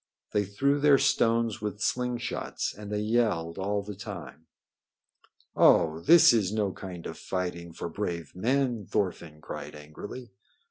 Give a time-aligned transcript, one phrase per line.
[0.31, 4.47] They threw their stones with sling shots, and they yelled all the time.
[5.55, 10.31] "Oh, this is no kind of fighting for brave men!" Thorfinn cried angrily.